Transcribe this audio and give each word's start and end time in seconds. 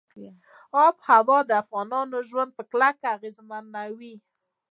آب 0.85 0.95
وهوا 1.05 1.39
د 1.45 1.51
افغانانو 1.61 2.17
ژوند 2.29 2.51
په 2.57 2.63
کلکه 2.71 3.05
اغېزمنوي. 3.15 4.15